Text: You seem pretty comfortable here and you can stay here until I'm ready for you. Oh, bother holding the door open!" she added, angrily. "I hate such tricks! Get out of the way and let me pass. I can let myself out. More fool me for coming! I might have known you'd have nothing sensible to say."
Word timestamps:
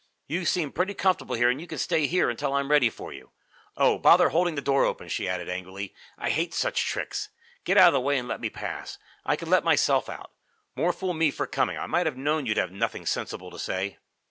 You 0.25 0.45
seem 0.45 0.71
pretty 0.71 0.95
comfortable 0.95 1.35
here 1.35 1.51
and 1.51 1.61
you 1.61 1.67
can 1.67 1.77
stay 1.77 2.07
here 2.07 2.27
until 2.31 2.53
I'm 2.53 2.71
ready 2.71 2.89
for 2.89 3.13
you. 3.13 3.29
Oh, 3.77 3.99
bother 3.99 4.29
holding 4.29 4.55
the 4.55 4.61
door 4.63 4.83
open!" 4.83 5.09
she 5.09 5.29
added, 5.29 5.47
angrily. 5.47 5.93
"I 6.17 6.31
hate 6.31 6.55
such 6.55 6.87
tricks! 6.87 7.29
Get 7.65 7.77
out 7.77 7.89
of 7.89 7.93
the 7.93 8.01
way 8.01 8.17
and 8.17 8.27
let 8.27 8.41
me 8.41 8.49
pass. 8.49 8.97
I 9.27 9.35
can 9.35 9.51
let 9.51 9.63
myself 9.63 10.09
out. 10.09 10.31
More 10.75 10.91
fool 10.91 11.13
me 11.13 11.29
for 11.29 11.45
coming! 11.45 11.77
I 11.77 11.85
might 11.85 12.07
have 12.07 12.17
known 12.17 12.47
you'd 12.47 12.57
have 12.57 12.71
nothing 12.71 13.05
sensible 13.05 13.51
to 13.51 13.59
say." 13.59 13.99